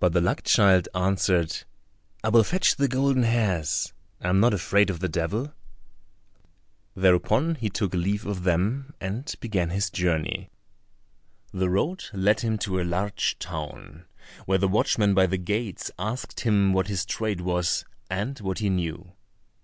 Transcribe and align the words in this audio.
But 0.00 0.12
the 0.12 0.20
luck 0.20 0.42
child 0.42 0.88
answered, 0.96 1.58
"I 2.24 2.28
will 2.30 2.42
fetch 2.42 2.74
the 2.74 2.88
golden 2.88 3.22
hairs, 3.22 3.92
I 4.20 4.28
am 4.30 4.40
not 4.40 4.52
afraid 4.52 4.90
of 4.90 4.98
the 4.98 5.08
Devil;" 5.08 5.54
thereupon 6.96 7.54
he 7.54 7.70
took 7.70 7.94
leave 7.94 8.26
of 8.26 8.42
them 8.42 8.94
and 9.00 9.32
began 9.38 9.70
his 9.70 9.90
journey. 9.90 10.50
The 11.52 11.70
road 11.70 12.02
led 12.12 12.40
him 12.40 12.58
to 12.66 12.80
a 12.80 12.82
large 12.82 13.38
town, 13.38 14.06
where 14.44 14.58
the 14.58 14.66
watchman 14.66 15.14
by 15.14 15.26
the 15.28 15.38
gates 15.38 15.88
asked 16.00 16.40
him 16.40 16.72
what 16.72 16.88
his 16.88 17.06
trade 17.06 17.40
was, 17.40 17.84
and 18.10 18.36
what 18.40 18.58
he 18.58 18.68
knew. 18.68 19.12